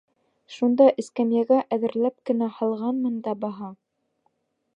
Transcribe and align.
Шунда 0.53 0.87
эскәмйәгә 1.03 1.59
әҙерләп 1.77 2.17
кенә 2.31 2.49
һалғанмын 2.57 3.21
дабаһа. 3.29 3.71